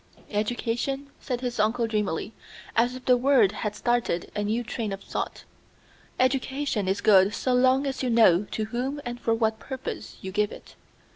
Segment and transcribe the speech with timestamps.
[0.31, 2.33] "Education," said his uncle dreamily,
[2.75, 5.43] as if the word had started a new train of thought,
[6.19, 10.31] "education is good so long as you know to whom and for what purpose you
[10.31, 10.73] give it.